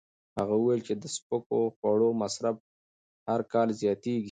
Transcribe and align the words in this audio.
هغه 0.37 0.53
وویل 0.57 0.81
چې 0.87 0.93
د 1.01 1.03
سپکو 1.15 1.59
خوړو 1.75 2.09
مصرف 2.21 2.55
هر 3.29 3.41
کال 3.53 3.67
زیاتېږي. 3.81 4.19